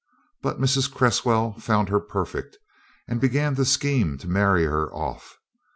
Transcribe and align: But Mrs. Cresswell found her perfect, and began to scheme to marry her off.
But 0.41 0.59
Mrs. 0.59 0.91
Cresswell 0.91 1.53
found 1.59 1.89
her 1.89 1.99
perfect, 1.99 2.57
and 3.07 3.21
began 3.21 3.53
to 3.53 3.63
scheme 3.65 4.17
to 4.17 4.27
marry 4.27 4.65
her 4.65 4.91
off. 4.91 5.37